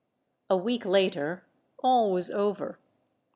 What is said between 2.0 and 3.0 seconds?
was over.